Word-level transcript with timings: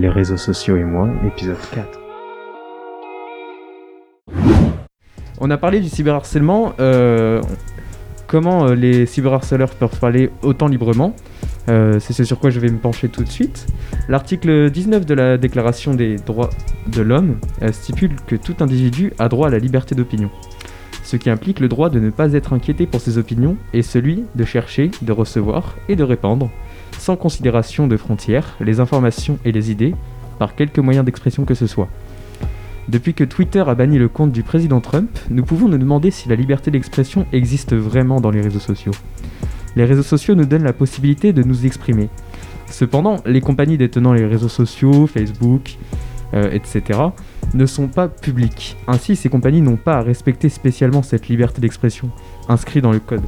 Les 0.00 0.08
réseaux 0.08 0.38
sociaux 0.38 0.78
et 0.78 0.82
moi, 0.82 1.10
épisode 1.26 1.58
4. 1.74 2.00
On 5.38 5.50
a 5.50 5.58
parlé 5.58 5.80
du 5.80 5.90
cyberharcèlement, 5.90 6.72
euh, 6.80 7.42
comment 8.26 8.64
euh, 8.64 8.74
les 8.74 9.04
cyberharceleurs 9.04 9.74
peuvent 9.74 10.00
parler 10.00 10.30
autant 10.40 10.68
librement. 10.68 11.14
Euh, 11.68 12.00
c'est 12.00 12.14
ce 12.14 12.24
sur 12.24 12.38
quoi 12.38 12.48
je 12.48 12.60
vais 12.60 12.70
me 12.70 12.78
pencher 12.78 13.10
tout 13.10 13.22
de 13.22 13.28
suite. 13.28 13.66
L'article 14.08 14.70
19 14.70 15.04
de 15.04 15.12
la 15.12 15.36
Déclaration 15.36 15.92
des 15.92 16.16
droits 16.16 16.48
de 16.86 17.02
l'homme 17.02 17.36
stipule 17.70 18.16
que 18.26 18.36
tout 18.36 18.56
individu 18.60 19.12
a 19.18 19.28
droit 19.28 19.48
à 19.48 19.50
la 19.50 19.58
liberté 19.58 19.94
d'opinion, 19.94 20.30
ce 21.02 21.16
qui 21.16 21.28
implique 21.28 21.60
le 21.60 21.68
droit 21.68 21.90
de 21.90 22.00
ne 22.00 22.08
pas 22.08 22.32
être 22.32 22.54
inquiété 22.54 22.86
pour 22.86 23.02
ses 23.02 23.18
opinions 23.18 23.58
et 23.74 23.82
celui 23.82 24.24
de 24.34 24.46
chercher, 24.46 24.90
de 25.02 25.12
recevoir 25.12 25.76
et 25.90 25.96
de 25.96 26.04
répandre, 26.04 26.50
sans 27.00 27.16
considération 27.16 27.86
de 27.86 27.96
frontières, 27.96 28.56
les 28.60 28.78
informations 28.78 29.38
et 29.44 29.52
les 29.52 29.70
idées, 29.70 29.94
par 30.38 30.54
quelque 30.54 30.80
moyen 30.80 31.02
d'expression 31.02 31.44
que 31.44 31.54
ce 31.54 31.66
soit. 31.66 31.88
Depuis 32.88 33.14
que 33.14 33.24
Twitter 33.24 33.64
a 33.66 33.74
banni 33.74 33.98
le 33.98 34.08
compte 34.08 34.32
du 34.32 34.42
président 34.42 34.80
Trump, 34.80 35.10
nous 35.30 35.42
pouvons 35.42 35.68
nous 35.68 35.78
demander 35.78 36.10
si 36.10 36.28
la 36.28 36.34
liberté 36.34 36.70
d'expression 36.70 37.26
existe 37.32 37.74
vraiment 37.74 38.20
dans 38.20 38.30
les 38.30 38.42
réseaux 38.42 38.60
sociaux. 38.60 38.92
Les 39.76 39.84
réseaux 39.84 40.02
sociaux 40.02 40.34
nous 40.34 40.44
donnent 40.44 40.64
la 40.64 40.72
possibilité 40.72 41.32
de 41.32 41.42
nous 41.42 41.64
exprimer. 41.64 42.08
Cependant, 42.66 43.16
les 43.24 43.40
compagnies 43.40 43.78
détenant 43.78 44.12
les 44.12 44.26
réseaux 44.26 44.48
sociaux, 44.48 45.06
Facebook, 45.06 45.78
euh, 46.34 46.50
etc., 46.52 47.00
ne 47.54 47.66
sont 47.66 47.88
pas 47.88 48.08
publiques. 48.08 48.76
Ainsi, 48.86 49.16
ces 49.16 49.28
compagnies 49.28 49.62
n'ont 49.62 49.76
pas 49.76 49.96
à 49.98 50.02
respecter 50.02 50.48
spécialement 50.48 51.02
cette 51.02 51.28
liberté 51.28 51.60
d'expression, 51.60 52.10
inscrite 52.48 52.82
dans 52.82 52.92
le 52.92 53.00
code. 53.00 53.22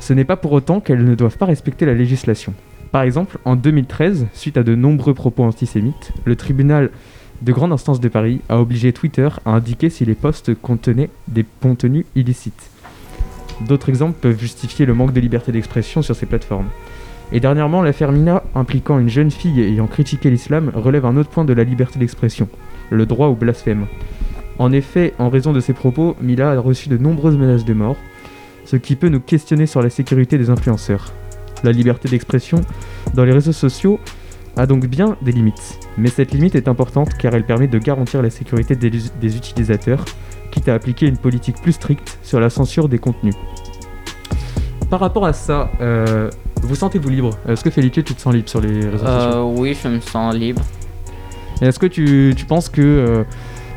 Ce 0.00 0.12
n'est 0.12 0.24
pas 0.24 0.36
pour 0.36 0.52
autant 0.52 0.80
qu'elles 0.80 1.04
ne 1.04 1.14
doivent 1.14 1.38
pas 1.38 1.46
respecter 1.46 1.86
la 1.86 1.94
législation. 1.94 2.54
Par 2.92 3.02
exemple, 3.02 3.38
en 3.44 3.56
2013, 3.56 4.26
suite 4.32 4.56
à 4.56 4.62
de 4.62 4.74
nombreux 4.74 5.14
propos 5.14 5.44
antisémites, 5.44 6.12
le 6.24 6.36
tribunal 6.36 6.90
de 7.42 7.52
grande 7.52 7.72
instance 7.72 8.00
de 8.00 8.08
Paris 8.08 8.40
a 8.48 8.60
obligé 8.60 8.92
Twitter 8.92 9.28
à 9.44 9.50
indiquer 9.50 9.90
si 9.90 10.04
les 10.04 10.14
posts 10.14 10.54
contenaient 10.54 11.10
des 11.28 11.44
contenus 11.60 12.06
illicites. 12.14 12.70
D'autres 13.66 13.88
exemples 13.88 14.18
peuvent 14.20 14.38
justifier 14.38 14.86
le 14.86 14.94
manque 14.94 15.12
de 15.12 15.20
liberté 15.20 15.52
d'expression 15.52 16.02
sur 16.02 16.14
ces 16.14 16.26
plateformes. 16.26 16.68
Et 17.32 17.40
dernièrement, 17.40 17.82
l'affaire 17.82 18.12
Mina 18.12 18.42
impliquant 18.54 18.98
une 18.98 19.08
jeune 19.08 19.30
fille 19.30 19.60
ayant 19.60 19.86
critiqué 19.86 20.30
l'islam 20.30 20.70
relève 20.74 21.06
un 21.06 21.16
autre 21.16 21.30
point 21.30 21.44
de 21.44 21.52
la 21.52 21.64
liberté 21.64 21.98
d'expression, 21.98 22.48
le 22.90 23.06
droit 23.06 23.28
au 23.28 23.34
blasphème. 23.34 23.86
En 24.58 24.72
effet, 24.72 25.12
en 25.18 25.28
raison 25.28 25.52
de 25.52 25.60
ses 25.60 25.72
propos, 25.72 26.16
Mila 26.20 26.52
a 26.52 26.60
reçu 26.60 26.88
de 26.88 26.96
nombreuses 26.96 27.36
menaces 27.36 27.64
de 27.64 27.74
mort, 27.74 27.96
ce 28.66 28.76
qui 28.76 28.96
peut 28.96 29.08
nous 29.08 29.20
questionner 29.20 29.66
sur 29.66 29.80
la 29.80 29.88
sécurité 29.88 30.36
des 30.36 30.50
influenceurs. 30.50 31.12
La 31.64 31.72
liberté 31.72 32.08
d'expression 32.08 32.60
dans 33.14 33.24
les 33.24 33.32
réseaux 33.32 33.52
sociaux 33.52 33.98
a 34.56 34.66
donc 34.66 34.86
bien 34.86 35.16
des 35.22 35.32
limites, 35.32 35.78
mais 35.96 36.08
cette 36.08 36.32
limite 36.32 36.54
est 36.54 36.68
importante 36.68 37.14
car 37.18 37.34
elle 37.34 37.44
permet 37.44 37.68
de 37.68 37.78
garantir 37.78 38.20
la 38.22 38.30
sécurité 38.30 38.74
des, 38.74 38.90
des 38.90 39.36
utilisateurs, 39.36 40.04
quitte 40.50 40.68
à 40.68 40.74
appliquer 40.74 41.06
une 41.06 41.16
politique 41.16 41.60
plus 41.62 41.72
stricte 41.72 42.18
sur 42.22 42.40
la 42.40 42.50
censure 42.50 42.88
des 42.88 42.98
contenus. 42.98 43.34
Par 44.90 45.00
rapport 45.00 45.26
à 45.26 45.32
ça, 45.32 45.70
euh, 45.80 46.30
vous 46.62 46.74
sentez-vous 46.74 47.08
libre? 47.08 47.30
Est-ce 47.48 47.64
que 47.64 47.70
Felice, 47.70 47.92
tu 47.92 48.02
te 48.02 48.20
sens 48.20 48.32
libre 48.32 48.48
sur 48.48 48.60
les 48.60 48.86
réseaux 48.86 48.98
sociaux? 48.98 49.08
Euh, 49.08 49.54
oui, 49.56 49.76
je 49.80 49.88
me 49.88 50.00
sens 50.00 50.34
libre. 50.34 50.62
Est-ce 51.60 51.78
que 51.78 51.86
tu, 51.86 52.34
tu 52.36 52.44
penses 52.44 52.68
que, 52.68 52.82
euh, 52.82 53.24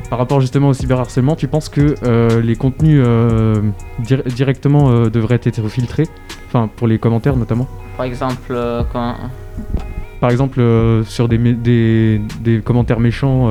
par 0.10 0.18
rapport 0.20 0.42
justement 0.42 0.70
au 0.70 0.74
cyberharcèlement, 0.74 1.36
tu 1.36 1.48
penses 1.48 1.70
que 1.70 1.96
euh, 2.04 2.42
les 2.42 2.56
contenus 2.56 3.02
euh, 3.06 3.62
dir- 4.00 4.24
directement 4.24 4.90
euh, 4.90 5.10
devraient 5.10 5.40
être 5.44 5.68
filtrés? 5.68 6.08
Enfin, 6.48 6.70
pour 6.76 6.88
les 6.88 6.98
commentaires 6.98 7.36
notamment? 7.36 7.68
Par 7.98 8.06
exemple, 8.06 8.54
quand... 8.92 9.16
Par 10.20 10.32
exemple, 10.32 10.62
sur 11.06 11.28
des, 11.30 11.38
mé- 11.38 11.62
des, 11.62 12.22
des 12.42 12.62
commentaires 12.62 13.00
méchants 13.00 13.48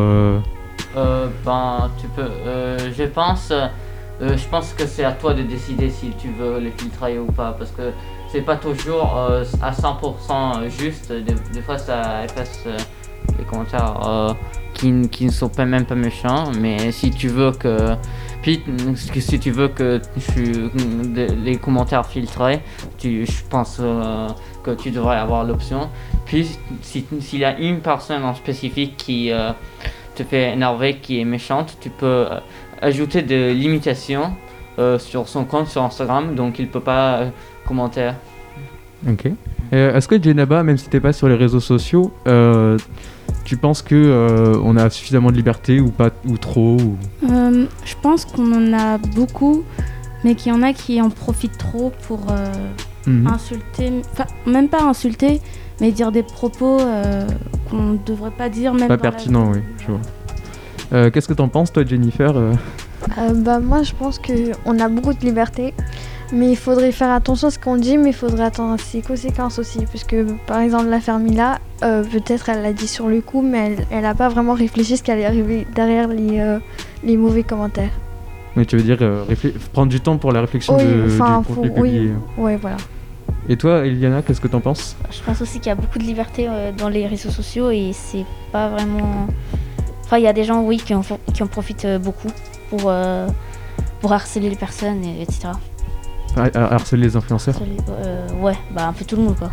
ben, 1.44 1.90
tu 2.00 2.08
peux... 2.08 2.22
euh, 2.22 2.76
je 2.96 3.04
pense... 3.04 3.52
je 4.20 4.48
pense 4.50 4.72
que 4.72 4.84
c'est 4.86 5.04
à 5.04 5.12
toi 5.12 5.32
de 5.34 5.42
décider 5.42 5.90
si 5.90 6.10
tu 6.18 6.28
veux 6.38 6.58
les 6.58 6.72
filtrer 6.72 7.18
ou 7.20 7.26
pas, 7.26 7.54
parce 7.56 7.70
que 7.70 7.92
c'est 8.32 8.40
pas 8.42 8.56
toujours 8.56 9.16
à 9.62 9.70
100% 9.70 10.68
juste. 10.68 11.12
Des, 11.12 11.34
des 11.54 11.62
fois, 11.62 11.78
ça 11.78 12.24
efface 12.24 12.64
les 13.38 13.44
commentaires 13.44 13.94
euh, 14.06 14.32
qui, 14.78 15.24
ne 15.26 15.30
sont 15.30 15.48
pas 15.48 15.64
même 15.64 15.84
pas 15.84 15.94
méchants, 15.94 16.50
mais 16.60 16.92
si 16.92 17.10
tu 17.10 17.28
veux 17.28 17.52
que... 17.52 17.94
Puis, 18.42 18.62
si 18.94 19.38
tu 19.40 19.50
veux 19.50 19.68
que 19.68 20.00
tu, 20.34 20.70
les 21.44 21.56
commentaires 21.56 22.06
filtrés, 22.06 22.60
tu, 22.96 23.26
je 23.26 23.42
pense 23.50 23.78
euh, 23.80 24.28
que 24.62 24.70
tu 24.70 24.90
devrais 24.92 25.16
avoir 25.16 25.44
l'option. 25.44 25.88
Puis, 26.24 26.56
si- 26.82 27.04
s'il 27.20 27.40
y 27.40 27.44
a 27.44 27.58
une 27.58 27.80
personne 27.80 28.22
en 28.24 28.34
spécifique 28.34 28.96
qui 28.96 29.32
euh, 29.32 29.50
te 30.14 30.22
fait 30.22 30.52
énerver, 30.52 30.98
qui 31.02 31.20
est 31.20 31.24
méchante, 31.24 31.76
tu 31.80 31.90
peux 31.90 32.06
euh, 32.06 32.38
ajouter 32.80 33.22
des 33.22 33.52
limitations 33.54 34.32
sur 34.98 35.26
son 35.28 35.44
compte 35.44 35.66
sur 35.66 35.82
Instagram, 35.82 36.36
donc 36.36 36.60
il 36.60 36.68
peut 36.68 36.78
pas 36.78 37.22
commenter. 37.66 38.12
Ok. 39.08 39.26
Est-ce 39.72 40.06
que 40.06 40.22
Jenaba, 40.22 40.62
même 40.62 40.78
si 40.78 40.88
t'es 40.88 41.00
pas 41.00 41.12
sur 41.12 41.28
les 41.28 41.34
réseaux 41.34 41.58
sociaux, 41.58 42.12
tu 43.48 43.56
penses 43.56 43.80
que 43.80 43.94
euh, 43.94 44.60
on 44.62 44.76
a 44.76 44.90
suffisamment 44.90 45.30
de 45.30 45.36
liberté 45.36 45.80
ou 45.80 45.88
pas 45.90 46.10
ou 46.26 46.36
trop 46.36 46.76
ou... 46.78 46.96
Euh, 47.30 47.64
je 47.84 47.94
pense 48.02 48.26
qu'on 48.26 48.52
en 48.52 48.72
a 48.78 48.98
beaucoup, 48.98 49.64
mais 50.22 50.34
qu'il 50.34 50.52
y 50.52 50.54
en 50.54 50.62
a 50.62 50.74
qui 50.74 51.00
en 51.00 51.08
profitent 51.08 51.56
trop 51.56 51.90
pour 52.06 52.26
euh, 52.30 52.52
Mhm. 53.06 53.26
insulter, 53.26 54.02
enfin 54.12 54.26
même 54.44 54.68
pas 54.68 54.82
insulter, 54.82 55.40
mais 55.80 55.92
dire 55.92 56.12
des 56.12 56.22
propos 56.22 56.78
euh, 56.78 57.26
qu'on 57.70 57.82
ne 57.94 57.96
devrait 58.04 58.32
pas 58.32 58.50
dire 58.50 58.74
même 58.74 58.86
Pas 58.88 58.96
la 58.96 58.98
pertinent, 58.98 59.50
oui. 59.50 59.60
Je 59.78 59.86
vois. 59.86 60.00
Euh, 60.92 61.10
Qu'est-ce 61.10 61.28
que 61.28 61.32
t'en 61.32 61.48
penses, 61.48 61.72
toi, 61.72 61.84
Jennifer 61.86 62.34
bah, 63.36 63.60
moi, 63.60 63.82
je 63.82 63.92
pense 63.94 64.18
qu'on 64.18 64.78
a 64.78 64.88
beaucoup 64.90 65.14
de 65.14 65.20
liberté, 65.24 65.72
mais 66.32 66.50
il 66.50 66.56
faudrait 66.56 66.92
faire 66.92 67.10
attention 67.10 67.48
à 67.48 67.50
ce 67.50 67.58
qu'on 67.58 67.76
dit, 67.76 67.96
mais 67.98 68.10
il 68.10 68.14
faudrait 68.14 68.44
attendre 68.44 68.74
à 68.74 68.78
ses 68.78 69.00
conséquences 69.00 69.58
aussi. 69.58 69.80
Puisque, 69.88 70.16
par 70.46 70.60
exemple, 70.60 70.86
la 70.88 71.00
Fermila, 71.00 71.58
euh, 71.82 72.02
peut-être 72.04 72.48
elle 72.48 72.62
l'a 72.62 72.72
dit 72.72 72.88
sur 72.88 73.08
le 73.08 73.20
coup, 73.20 73.42
mais 73.42 73.76
elle 73.90 74.02
n'a 74.02 74.14
pas 74.14 74.28
vraiment 74.28 74.52
réfléchi 74.54 74.96
ce 74.96 75.02
qui 75.02 75.10
allait 75.10 75.24
arriver 75.26 75.66
derrière 75.74 76.08
les, 76.08 76.38
euh, 76.40 76.58
les 77.04 77.16
mauvais 77.16 77.42
commentaires. 77.42 77.92
Mais 78.56 78.64
tu 78.64 78.76
veux 78.76 78.82
dire 78.82 78.98
euh, 79.00 79.24
prendre 79.72 79.88
du 79.88 80.00
temps 80.00 80.16
pour 80.16 80.32
la 80.32 80.40
réflexion 80.40 80.76
Oui, 80.76 80.84
de, 80.84 81.04
enfin, 81.06 81.38
du 81.40 81.44
faut- 81.46 81.60
contenu 81.62 81.80
oui. 81.80 82.10
Ouais, 82.36 82.56
voilà. 82.56 82.76
Et 83.48 83.56
toi, 83.56 83.86
Eliana, 83.86 84.20
qu'est-ce 84.22 84.40
que 84.40 84.48
t'en 84.48 84.60
penses? 84.60 84.96
Je 85.10 85.22
pense 85.22 85.40
aussi 85.40 85.58
qu'il 85.60 85.68
y 85.68 85.72
a 85.72 85.74
beaucoup 85.74 85.98
de 85.98 86.04
liberté 86.04 86.46
euh, 86.48 86.72
dans 86.76 86.88
les 86.88 87.06
réseaux 87.06 87.30
sociaux 87.30 87.70
et 87.70 87.92
c'est 87.94 88.24
pas 88.52 88.68
vraiment. 88.68 89.26
Enfin, 90.04 90.18
il 90.18 90.24
y 90.24 90.26
a 90.26 90.32
des 90.32 90.44
gens, 90.44 90.62
oui, 90.62 90.78
qui 90.78 90.94
en, 90.94 91.02
font- 91.02 91.20
qui 91.32 91.42
en 91.42 91.46
profitent 91.46 91.86
beaucoup 92.02 92.28
pour, 92.70 92.82
euh, 92.86 93.28
pour 94.00 94.12
harceler 94.12 94.48
les 94.50 94.56
personnes, 94.56 95.04
et, 95.04 95.22
etc. 95.22 95.48
Har- 96.36 96.50
har- 96.54 96.72
Harceler 96.72 97.02
les 97.06 97.16
influenceurs 97.16 97.54
euh, 97.88 98.28
ouais, 98.40 98.56
bah 98.70 98.86
un 98.88 98.92
peu 98.92 99.04
tout 99.04 99.16
le 99.16 99.22
monde 99.22 99.36
quoi. 99.38 99.50